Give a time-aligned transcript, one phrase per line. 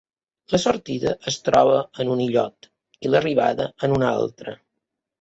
[0.53, 2.71] La sortida es troba en un illot
[3.07, 4.61] i l'arribada en un altre.